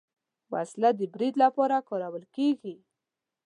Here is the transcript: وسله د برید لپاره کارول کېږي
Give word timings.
وسله 0.53 0.89
د 0.99 1.01
برید 1.13 1.33
لپاره 1.43 1.77
کارول 1.89 2.23
کېږي 2.35 2.75